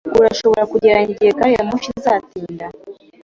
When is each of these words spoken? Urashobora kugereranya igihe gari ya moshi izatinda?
Urashobora 0.19 0.63
kugereranya 0.71 1.11
igihe 1.13 1.31
gari 1.37 1.53
ya 1.55 1.65
moshi 1.69 1.89
izatinda? 1.99 2.65